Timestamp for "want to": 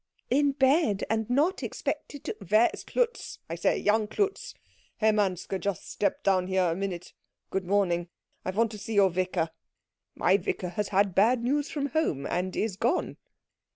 8.49-8.79